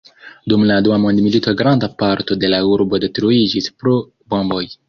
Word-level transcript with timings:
Dum 0.53 0.63
la 0.69 0.77
dua 0.87 0.97
mondmilito 1.03 1.53
granda 1.59 1.91
parto 2.03 2.39
de 2.45 2.51
la 2.57 2.63
urbo 2.73 3.01
detruiĝis 3.07 3.73
pro 3.83 3.97
bomboj. 4.35 4.65